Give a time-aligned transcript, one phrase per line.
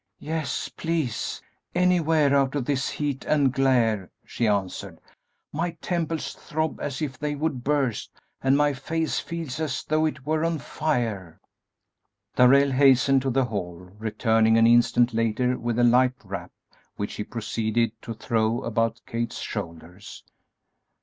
[0.17, 1.43] "Yes, please;
[1.75, 4.99] anywhere out of this heat and glare," she answered;
[5.53, 8.09] "my temples throb as if they would burst
[8.41, 11.39] and my face feels as though it were on fire!"
[12.35, 16.49] Darrell hastened to the hall, returning an instant later with a light wrap
[16.95, 20.23] which he proceeded to throw about Kate's shoulders.